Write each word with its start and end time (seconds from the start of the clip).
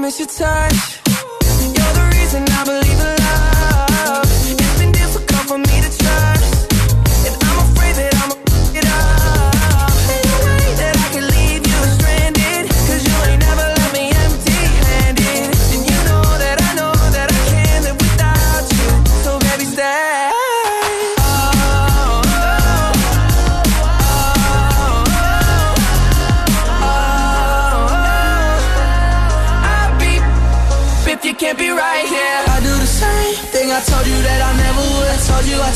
miss 0.00 0.18
your 0.18 0.28
touch. 0.28 1.00
You're 1.60 1.92
the 1.92 2.10
reason 2.16 2.44
I 2.48 2.64
believe. 2.64 2.99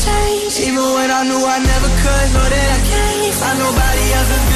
change. 0.04 0.60
Even 0.60 0.84
when 0.96 1.10
I 1.10 1.22
knew 1.24 1.40
I 1.40 1.58
never 1.58 1.90
could, 2.02 2.28
know 2.34 2.48
that 2.54 2.68
I 2.76 2.80
can't 2.90 3.34
find 3.40 3.58
nobody 3.58 4.04
else. 4.12 4.53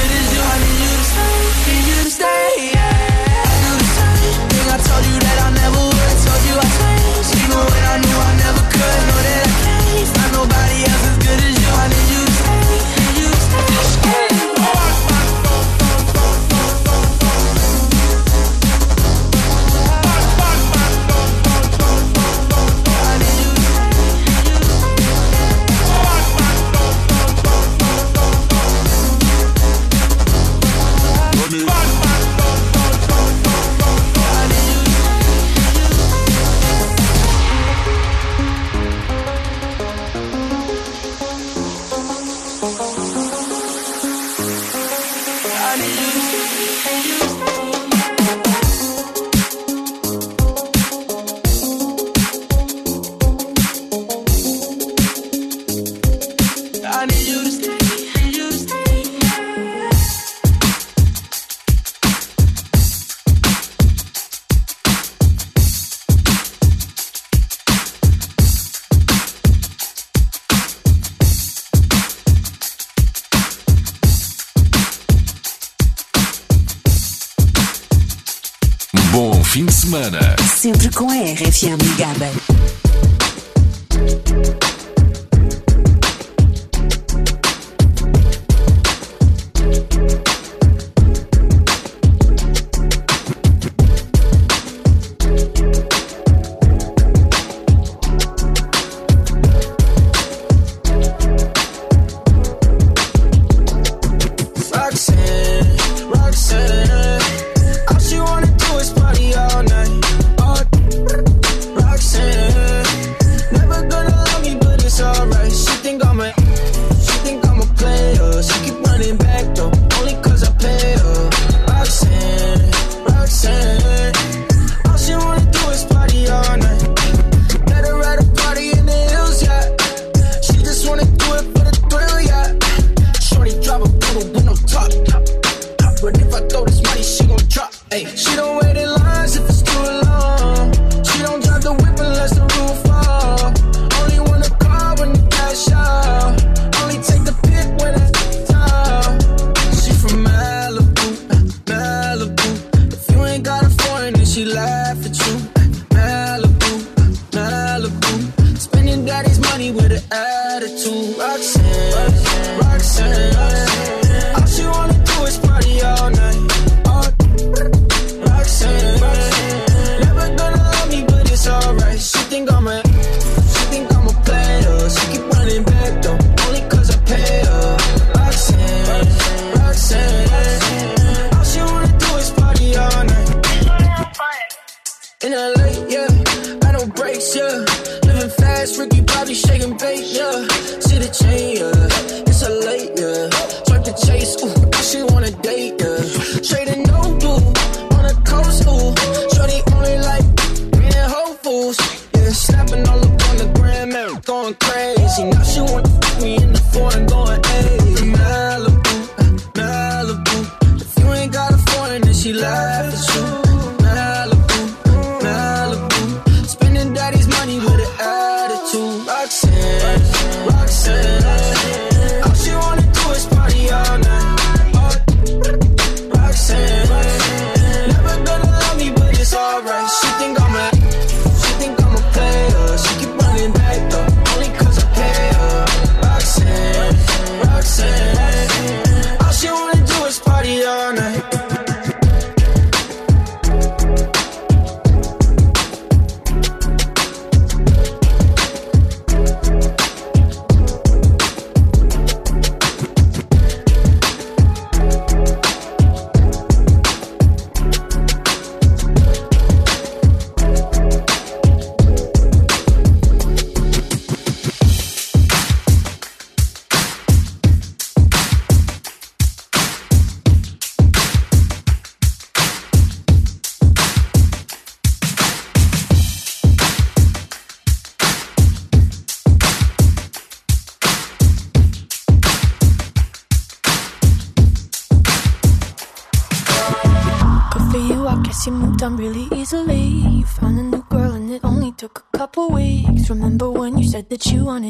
RFM 81.35 81.77
Mugabe. 81.77 82.48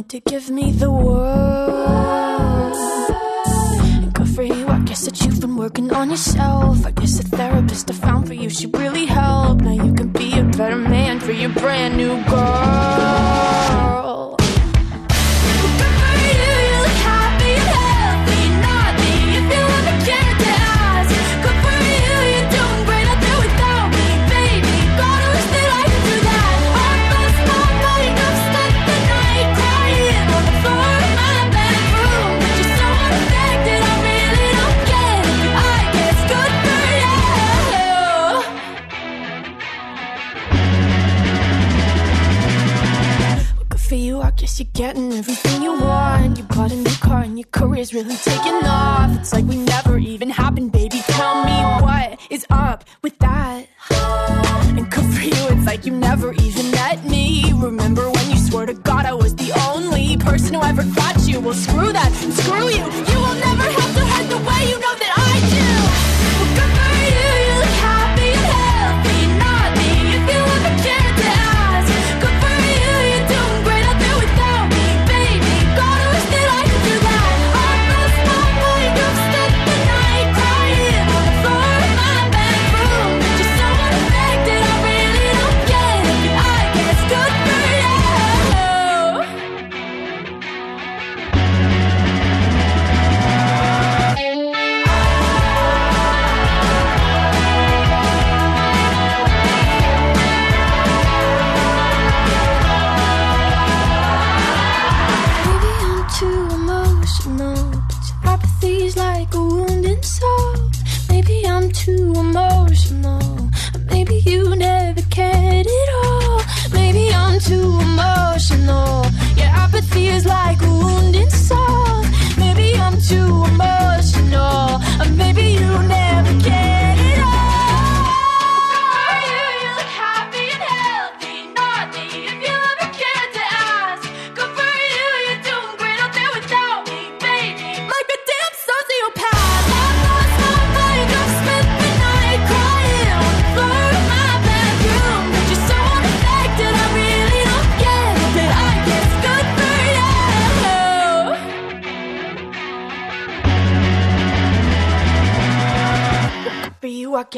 To 0.09 0.21
give 0.21 0.49
me 0.49 0.67
really 48.02 48.14
taking 48.17 48.67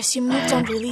guess 0.00 0.16
you 0.16 0.22
moved 0.22 0.50
on 0.54 0.64
really 0.64 0.89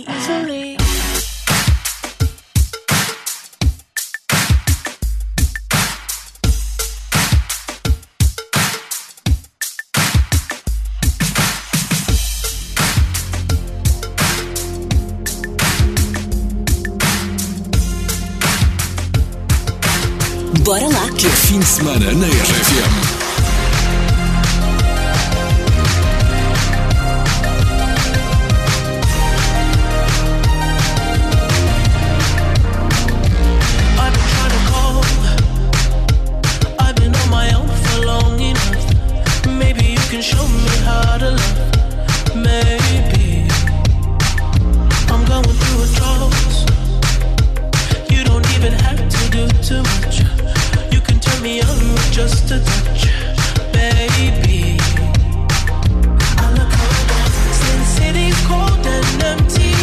empty. 59.21 59.78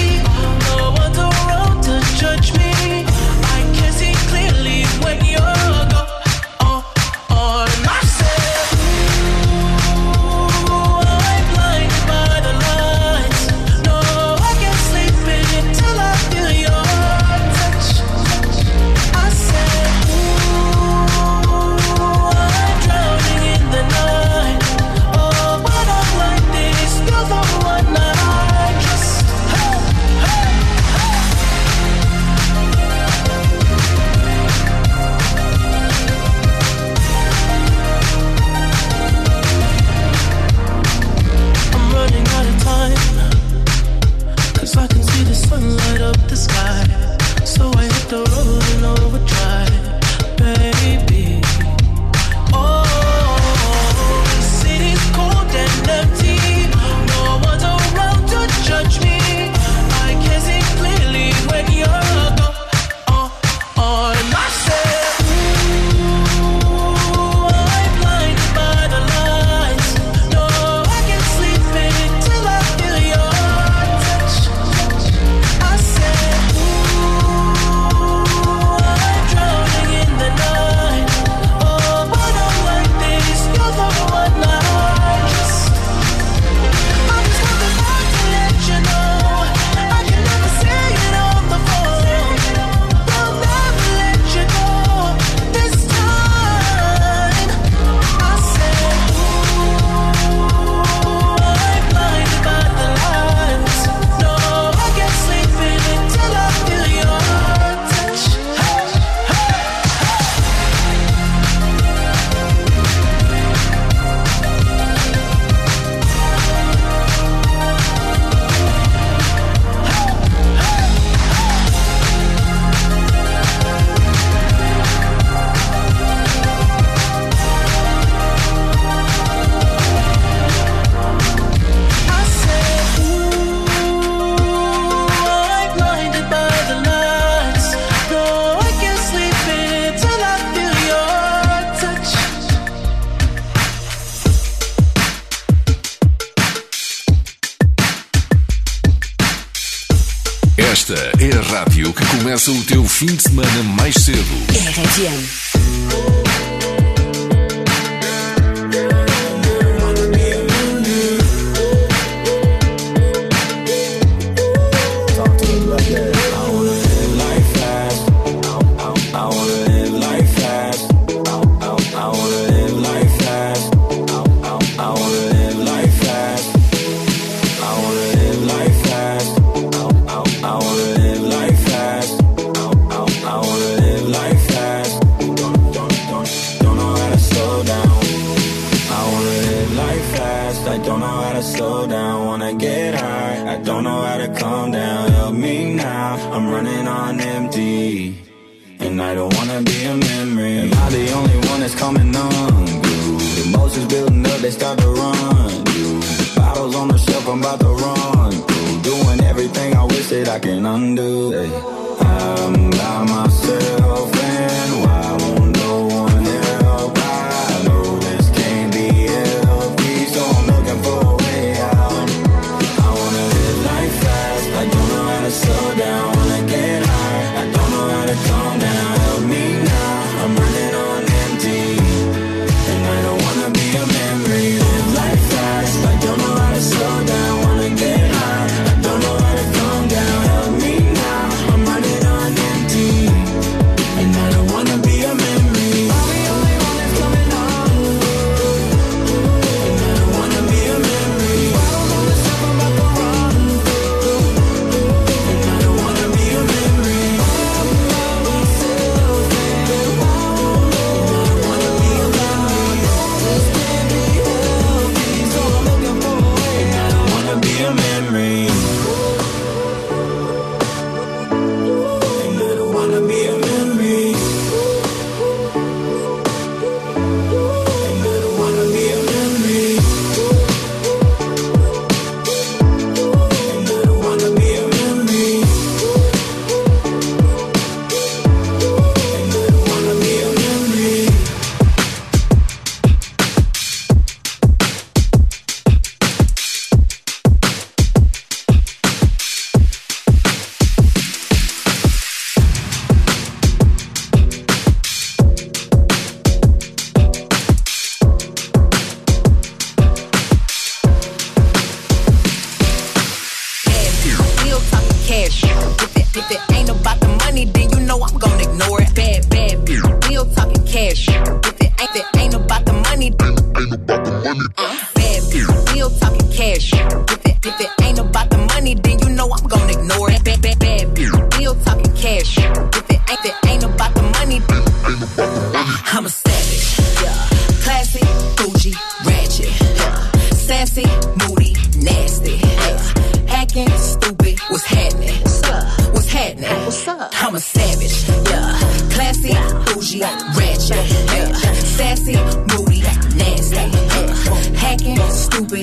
100. 154.98 155.35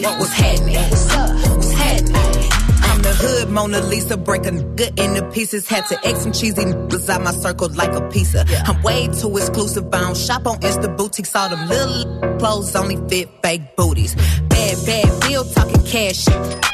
Stupid, 0.02 0.18
what's 0.18 0.32
happening? 0.32 0.74
What's 0.74 1.14
up? 1.14 1.56
What's 1.56 1.72
happening? 1.72 2.48
I'm 2.84 3.02
the 3.02 3.14
hood 3.14 3.50
Mona 3.50 3.80
Lisa, 3.80 4.16
break 4.16 4.44
a 4.46 4.50
nigga 4.50 4.98
into 4.98 5.28
pieces. 5.30 5.68
Had 5.68 5.86
to 5.86 6.06
X 6.06 6.22
some 6.22 6.32
cheesy 6.32 6.62
niggas 6.62 7.08
out 7.08 7.22
my 7.22 7.30
circle 7.32 7.68
like 7.70 7.92
a 7.92 8.00
pizza. 8.10 8.44
I'm 8.66 8.82
way 8.82 9.08
too 9.08 9.36
exclusive. 9.36 9.86
I 9.92 10.00
don't 10.00 10.16
shop 10.16 10.46
on 10.46 10.60
Insta 10.60 10.94
boutiques. 10.96 11.34
All 11.34 11.48
them 11.48 11.68
little 11.68 12.38
clothes 12.38 12.74
only 12.76 12.96
fit 13.08 13.28
fake 13.42 13.76
booties. 13.76 14.14
Bad, 14.48 14.76
bad 14.86 15.20
bill 15.22 15.44
talking 15.44 15.84
cash. 15.84 16.26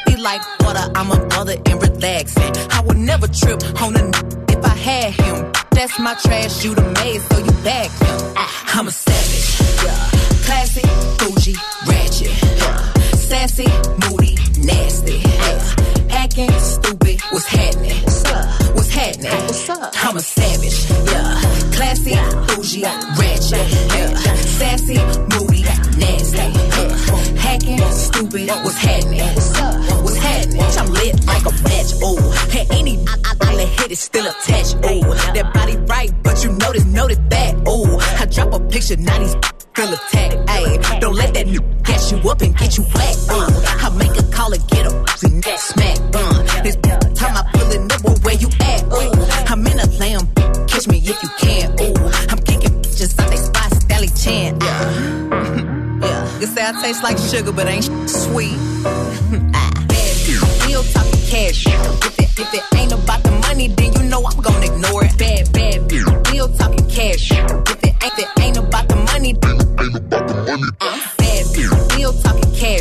Be 0.05 0.15
like 0.17 0.41
water, 0.61 0.91
I'm 0.95 1.11
a 1.11 1.25
mother 1.27 1.55
and 1.65 1.81
relaxing. 1.81 2.51
I 2.71 2.81
would 2.85 2.97
never 2.97 3.27
trip 3.27 3.61
on 3.81 3.95
a 3.95 3.99
n- 3.99 4.11
if 4.49 4.63
I 4.65 4.75
had 4.75 5.13
him. 5.13 5.51
That's 5.71 5.97
my 5.99 6.13
trash, 6.15 6.65
you 6.65 6.75
the 6.75 6.81
maid, 6.81 7.21
so 7.21 7.37
you 7.37 7.51
back 7.63 7.89
him. 7.89 8.33
I'm 8.75 8.87
a 8.87 8.91
savage. 8.91 9.85
Yeah. 9.85 10.09
Classy, 10.45 10.81
bougie, 11.19 11.55
ratchet. 11.87 12.57
Yeah. 12.57 12.98
Sassy, 13.29 13.67
moody, 14.09 14.33
nasty. 14.65 15.21
Yeah. 15.21 16.17
Acting 16.17 16.49
stupid. 16.53 17.21
What's 17.29 17.45
happening? 17.45 17.95
What's 18.01 18.25
up? 18.25 18.75
What's 18.75 18.89
happening? 18.89 19.31
What's 19.31 19.69
up? 19.69 19.93
I'm 20.03 20.17
a 20.17 20.19
savage. 20.19 20.89
Yeah. 21.05 21.41
Classy, 21.71 22.15
bougie, 22.47 22.81
ratchet. 22.81 23.69
Yeah. 23.93 24.15
Sassy, 24.57 24.97
moody, 25.29 25.61
nasty. 26.01 26.37
Yeah. 26.37 27.45
acting 27.45 27.77
stupid. 27.91 28.47
What's 28.47 28.77
happening? 28.77 29.21
What's 29.21 29.59
up? 29.59 30.03
What's 30.03 30.17
happening? 30.17 30.61
I'm 30.61 30.91
lit 30.91 31.25
like 31.27 31.45
a 31.45 31.51
match. 31.69 31.93
Ooh. 32.01 32.31
Hey, 32.49 32.65
any 32.71 32.97
I, 33.07 33.15
I, 33.25 33.53
I 33.53 33.65
hit 33.65 33.91
is 33.91 33.99
still 33.99 34.25
attached. 34.25 34.73
Ooh. 34.77 35.05
That 35.35 35.51
body 35.53 35.77
right, 35.77 36.11
but 36.23 36.43
you 36.43 36.51
notice, 36.53 36.85
notice 36.85 37.19
that. 37.29 37.55
Ooh. 37.67 37.99
I 38.19 38.25
drop 38.25 38.53
a 38.53 38.59
picture, 38.59 38.95
90s 38.95 39.68
real 39.79 39.93
attack. 39.93 40.31
Ayy, 40.47 40.99
don't 40.99 41.15
let 41.15 41.33
that 41.33 41.47
new 41.47 41.61
catch 41.83 42.11
you 42.11 42.17
up 42.29 42.41
and 42.41 42.55
get 42.57 42.77
you 42.77 42.83
wet. 42.95 43.15
Uh, 43.29 43.49
I 43.83 43.89
make 43.95 44.15
a 44.19 44.23
call 44.31 44.53
and 44.53 44.67
get 44.67 44.85
a 44.85 44.91
and 45.25 45.43
that 45.43 45.59
smack. 45.59 45.97
Uh, 46.13 46.63
this 46.63 46.75
time 46.75 47.35
I 47.39 47.43
pull 47.53 47.71
it 47.71 47.91
up 47.93 48.19
where 48.25 48.35
you 48.35 48.49
at. 48.59 48.83
Ooh, 48.91 49.11
I'm 49.51 49.65
in 49.65 49.79
a 49.79 49.87
lamb, 49.99 50.27
catch 50.67 50.87
me 50.87 50.97
if 50.99 51.17
you 51.23 51.29
can. 51.39 51.71
Ooh, 51.81 51.95
I'm 52.29 52.39
kicking 52.39 52.75
bitches 52.81 53.17
out 53.19 53.29
they 53.29 53.37
spots. 53.37 53.79
Sally 53.87 54.09
Chan. 54.15 54.61
Uh, 54.61 55.99
yeah, 56.03 56.39
you 56.39 56.47
say 56.47 56.63
I 56.65 56.71
taste 56.81 57.03
like 57.03 57.17
sugar, 57.17 57.51
but 57.51 57.67
ain't 57.67 57.85
sweet. 58.09 58.55
ah, 59.55 59.71
real 60.67 60.83
talking 60.83 61.23
cash. 61.31 61.65
If 61.67 62.19
it, 62.19 62.39
if 62.39 62.53
it 62.53 62.63
ain't 62.75 62.93
about 62.93 63.23
the 63.23 63.31
money, 63.47 63.67
then 63.67 63.93
you 63.93 64.03
know 64.03 64.25
I'm 64.25 64.39
gonna 64.41 64.65
ignore 64.65 65.05
it. 65.05 65.18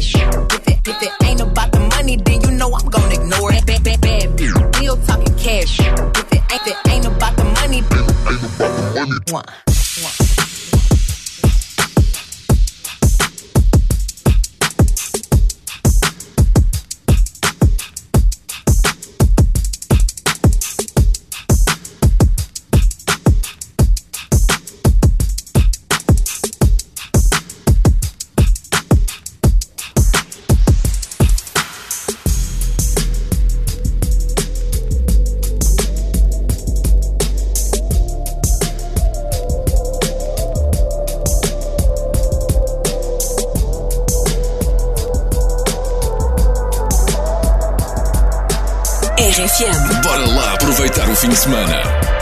Cash. 0.01 0.15
If 0.15 0.69
it, 0.69 0.89
if 0.89 1.03
it 1.03 1.13
ain't 1.25 1.41
about 1.41 1.73
the 1.73 1.81
money, 1.81 2.17
then 2.17 2.41
you 2.43 2.51
know 2.53 2.73
I'm 2.75 2.89
gonna 2.89 3.15
ignore 3.15 3.53
it. 3.53 3.67
Bad, 3.67 3.85
bad, 3.85 4.01
bad, 4.01 4.41
real 4.81 4.97
talking 4.97 5.35
cash. 5.37 5.81
If 5.81 6.33
it 6.33 6.43
ain't, 6.53 6.53
if 6.53 6.67
it 6.67 6.77
ain't 6.89 7.07
about 7.07 7.37
the 7.37 7.45
money, 7.45 7.81
then 7.81 8.05
ain't 8.31 8.43
about 8.43 8.77
the 8.77 8.93
money. 8.95 9.33
One. 9.33 9.45
Aproveitar 50.79 51.11
o 51.11 51.17
fim 51.17 51.29
de 51.29 51.37
semana. 51.37 52.18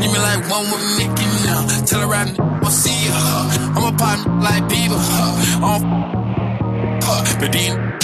Need 0.00 0.12
me 0.12 0.18
like 0.18 0.48
one 0.50 0.66
with 0.70 0.84
Mickey 0.98 1.26
now. 1.46 1.66
Tell 1.86 2.00
her 2.00 2.14
I'm 2.14 2.28
I'll 2.64 2.70
see 2.70 3.06
ya. 3.06 3.12
Huh? 3.14 3.72
I'm 3.76 3.94
a 3.94 3.96
pop 3.96 4.26
like 4.42 4.64
Bieber. 4.64 4.98
Huh? 4.98 5.66
I'm, 5.70 5.82
huh? 7.02 7.36
But 7.40 7.52
then, 7.52 7.98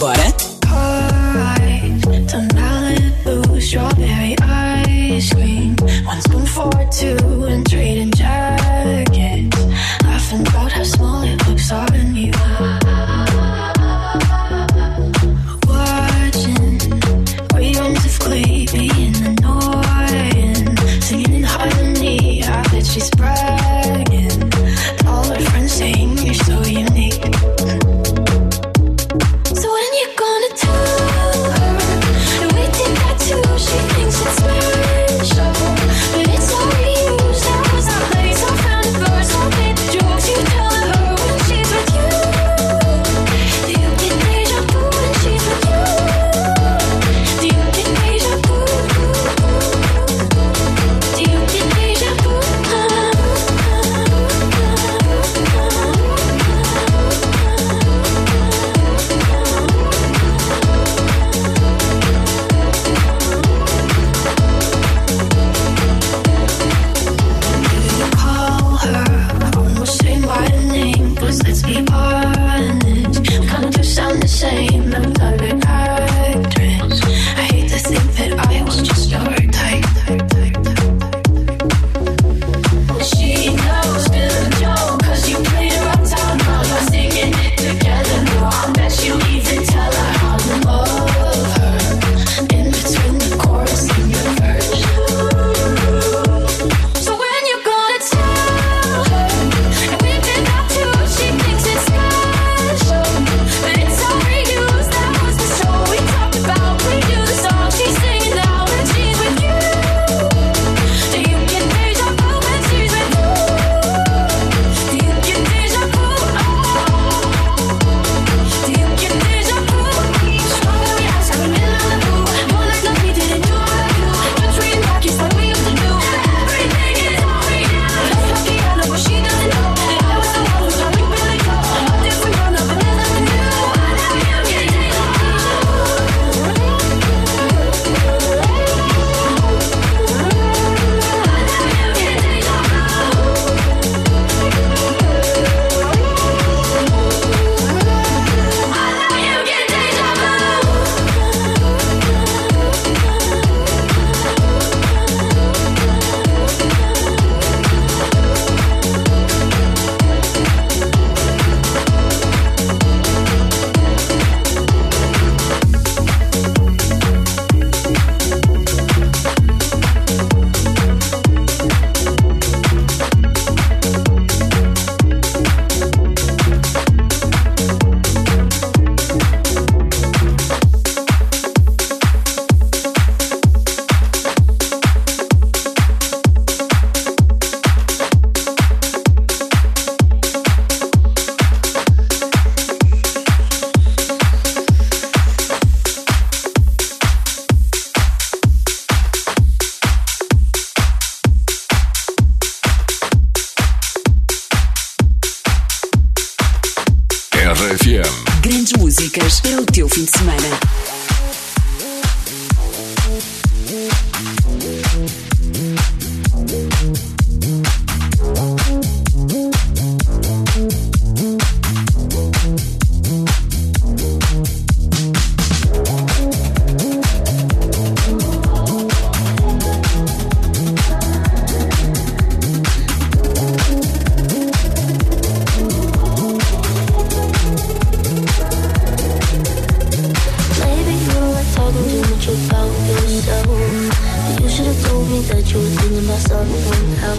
Bora? 0.00 0.49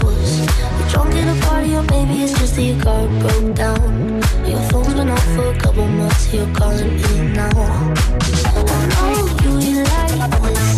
hours. 0.02 0.38
You're 0.78 0.88
drunk 0.88 1.14
at 1.14 1.36
a 1.36 1.46
party, 1.46 1.74
or 1.74 1.82
maybe 1.82 2.22
it's 2.22 2.38
just 2.38 2.56
that 2.56 2.62
your 2.62 2.80
car 2.82 3.06
broke 3.20 3.54
down. 3.54 4.22
Your 4.46 4.60
phone's 4.70 4.94
been 4.94 5.08
off 5.08 5.34
for 5.34 5.48
a 5.50 5.58
couple 5.58 5.86
months, 5.86 6.30
so 6.30 6.36
you're 6.36 6.54
calling 6.54 6.96
me 6.96 7.32
now. 7.34 7.94
I 8.64 8.80
know 8.92 9.58
you 9.58 9.74
like 9.92 10.30
this. 10.42 10.70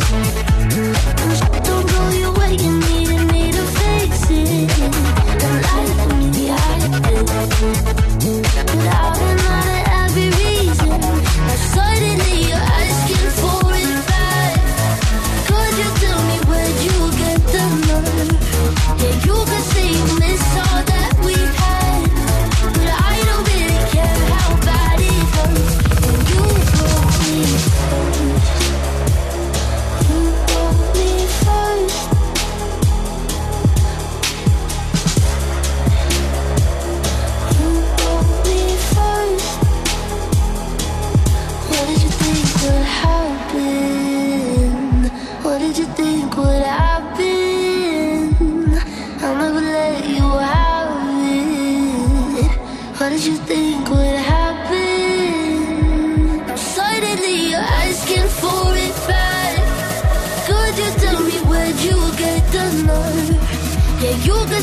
Those 1.20 1.40
don't 1.66 1.87
go 1.88 2.02
your 2.10 2.32
way, 2.38 2.52
you 2.54 2.72
needed 2.80 3.24
me 3.32 3.52
to 3.52 3.64
fix 3.78 4.30
it. 4.30 4.68
Don't 5.40 5.60
lie 5.62 5.87
to 5.98 6.14
me, 6.16 7.93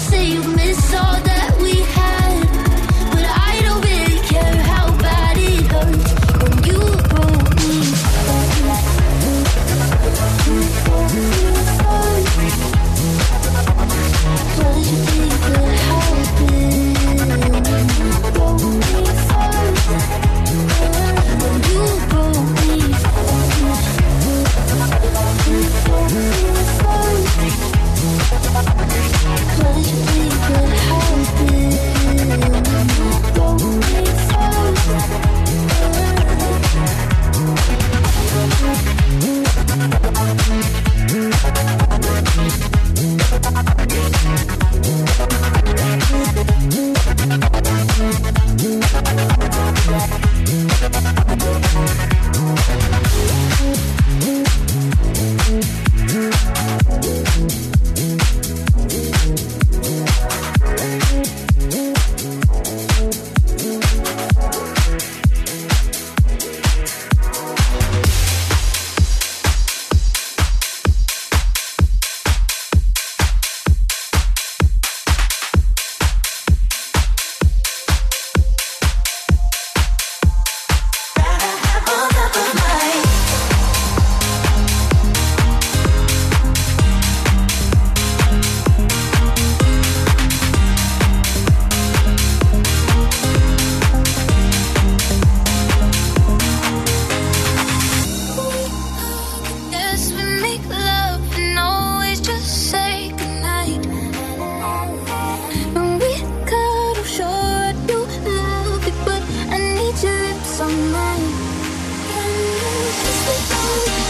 see 0.01 0.33
you 0.33 0.40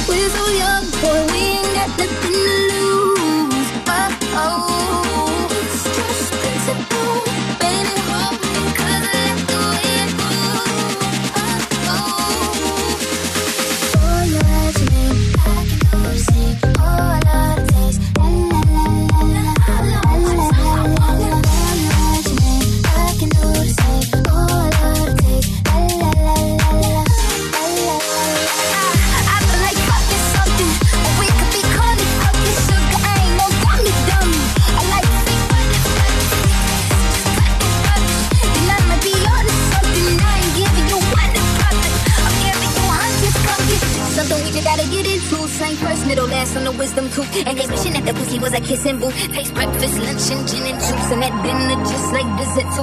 We're 0.08 0.30
so 0.30 0.46
young 0.52 0.86
for 1.02 1.31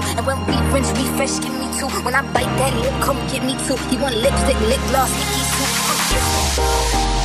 two. 0.00 0.06
And 0.16 0.26
when 0.26 0.38
we 0.46 0.54
rinse, 0.72 0.90
refresh, 0.92 1.40
give 1.40 1.52
me 1.58 1.66
two. 1.78 1.88
When 2.04 2.14
I 2.14 2.22
bite 2.32 2.52
that 2.58 2.74
lip, 2.74 2.94
come 3.02 3.18
get 3.28 3.42
me 3.44 3.54
two. 3.66 3.76
You 3.90 4.00
want 4.00 4.16
lipstick, 4.16 4.58
lip 4.60 4.80
gloss, 4.90 5.10
Nikki 5.10 5.42
too. 5.54 5.68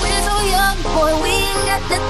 We're 0.01 0.23
so 0.27 0.35
young, 0.41 0.77
boy, 0.95 1.11
we 1.21 1.29
ain't 1.29 1.65
got 1.65 1.81
nothing. 1.89 2.02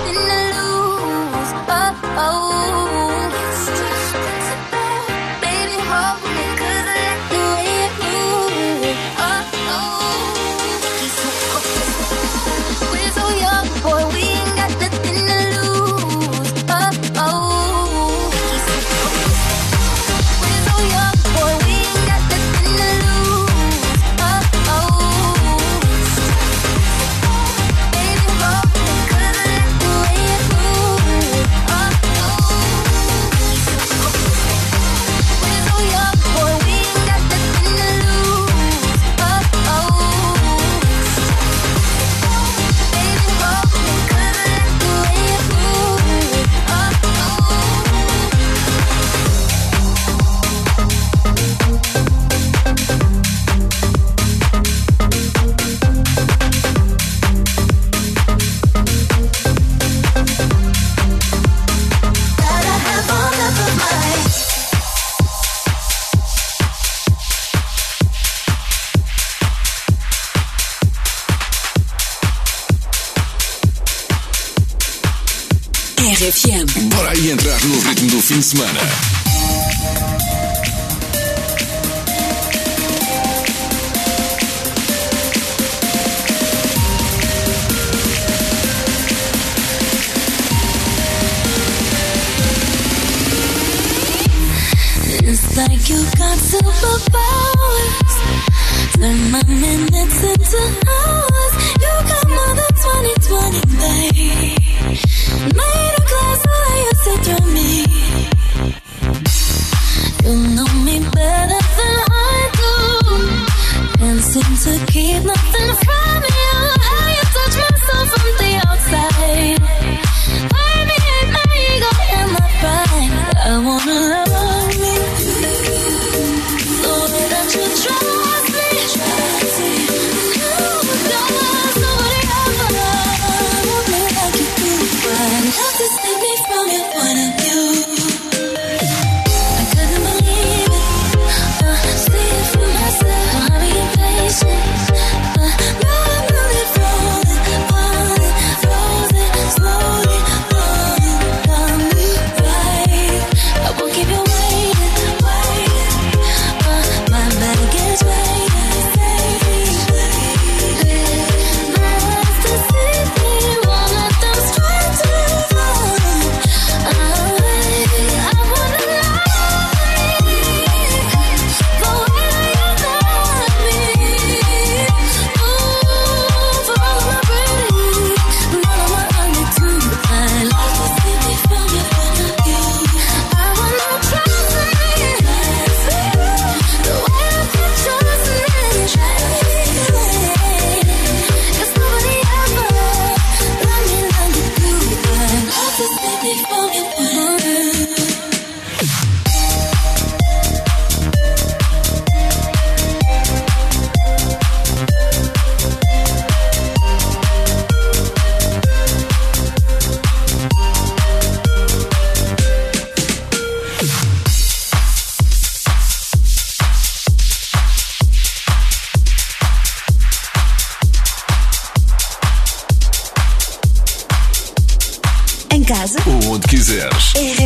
Ritmo 78.53 79.02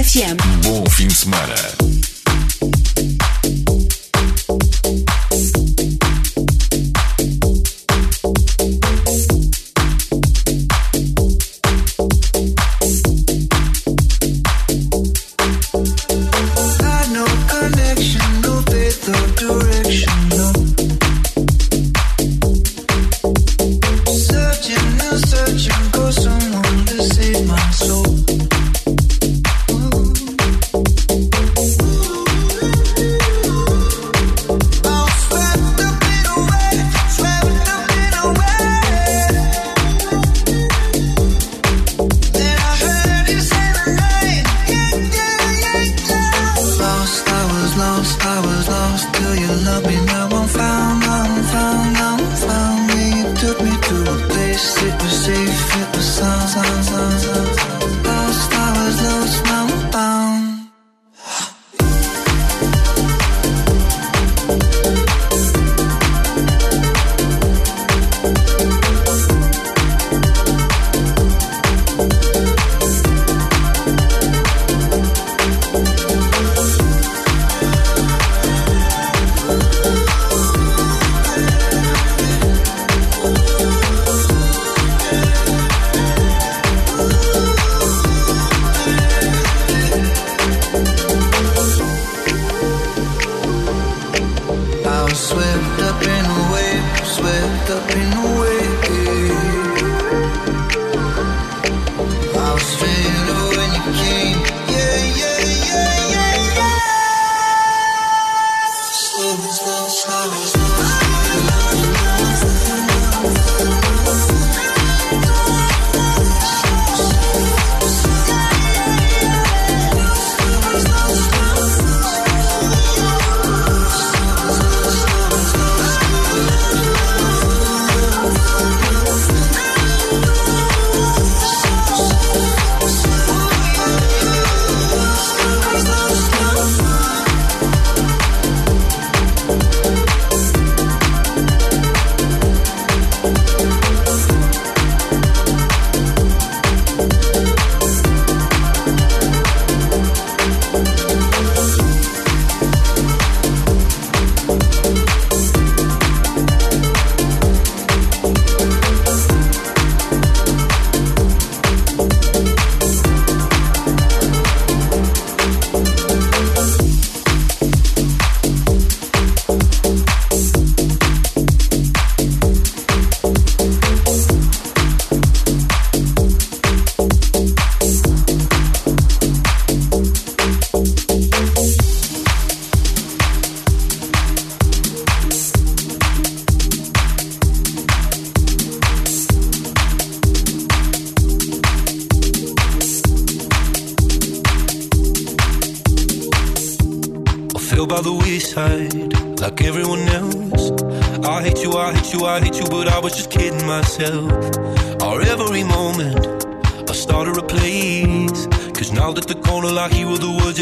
RFM. 0.07 0.37
Bom 0.63 0.89
fim 0.89 1.09
de 1.09 1.13
semana. 1.13 1.76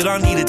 I 0.07 0.19
needed 0.19 0.44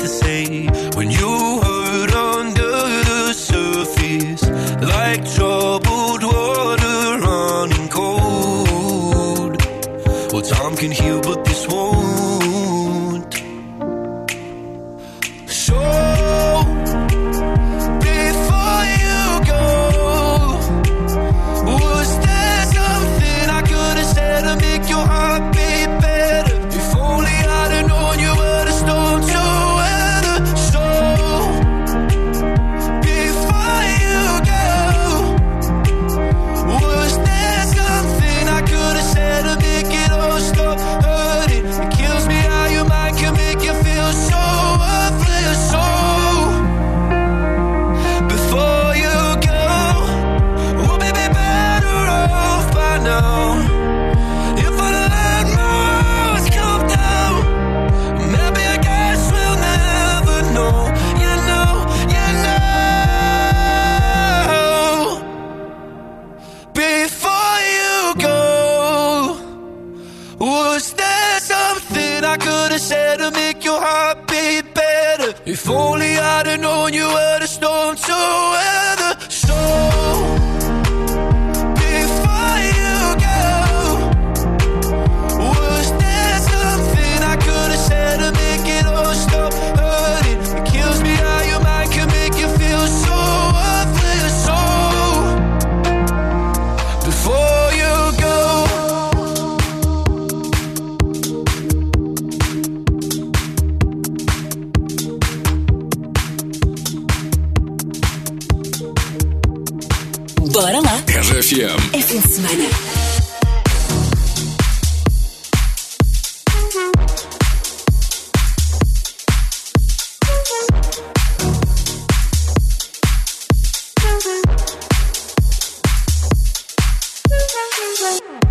Bye. 127.99 128.46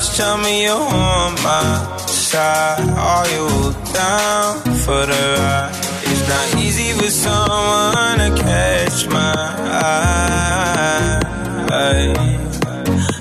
just 0.00 0.16
tell 0.16 0.38
me 0.38 0.62
you're 0.64 0.72
on 0.72 1.34
my 1.42 1.96
side. 2.06 2.88
Are 2.96 3.28
you 3.28 3.74
down 3.92 4.60
for 4.84 5.04
the 5.12 5.22
ride? 5.36 5.76
It's 6.10 6.24
not 6.26 6.46
easy 6.64 6.90
with 7.00 7.12
someone 7.12 8.16
to 8.24 8.30
catch 8.42 9.06
my 9.08 9.34
eye. 9.82 11.20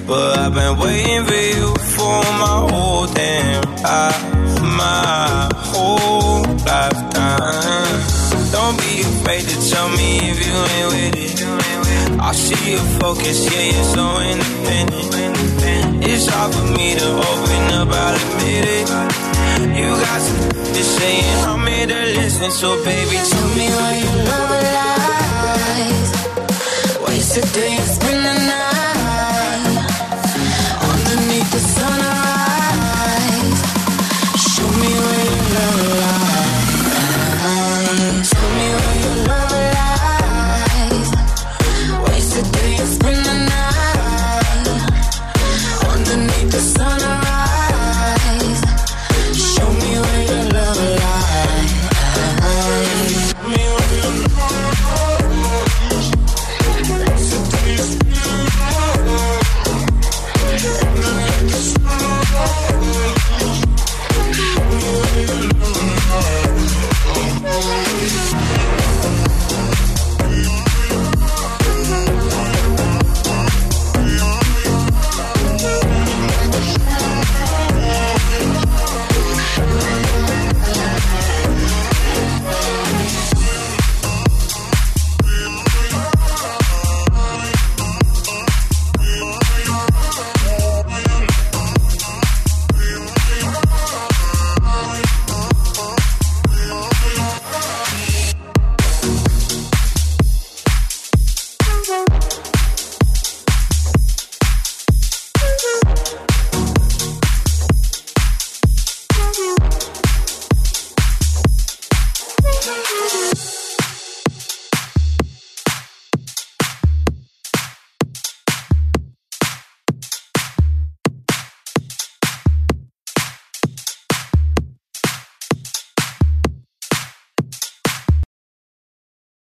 But 0.08 0.40
I've 0.40 0.54
been 0.54 0.78
waiting 0.80 1.26
for 1.26 1.42
you 1.54 1.76
for 1.96 2.18
my 2.44 2.58
whole 2.72 3.08
damn 3.08 3.64
life, 3.84 4.24
my 4.62 5.50
whole 5.72 6.44
lifetime. 6.70 8.00
Don't 8.56 8.78
be 8.86 9.02
afraid 9.02 9.44
to 9.52 9.58
tell 9.70 9.90
me 9.90 10.10
if 10.32 10.38
you 10.46 10.56
ain't 10.76 10.88
with 10.94 11.16
it. 11.26 12.20
I 12.22 12.32
see 12.32 12.72
your 12.72 12.86
focus, 13.02 13.38
yeah, 13.54 13.66
you're 13.74 13.90
so 13.96 14.06
independent 14.32 15.19
it's 16.20 16.28
hard 16.28 16.54
for 16.54 16.68
me 16.78 16.96
to 16.96 17.08
open 17.32 17.64
up, 17.80 17.88
I'll 17.88 18.16
admit 18.16 18.66
it. 18.68 18.88
You 19.80 19.88
got 20.04 20.20
some 20.20 20.52
just 20.76 20.92
saying 21.00 21.46
I'm 21.48 21.66
here 21.66 21.88
to 21.88 22.02
listen, 22.20 22.52
so 22.52 22.76
baby, 22.84 23.16
tell 23.32 23.50
me 23.56 23.68
why 23.78 23.92
you 24.04 24.12
love 24.28 24.52
lies. 24.78 26.10
Waste 27.08 27.38
a 27.38 27.42
day 27.54 27.74
and 27.78 27.88
spend 27.88 28.26
the 28.26 28.34
night. 28.48 28.69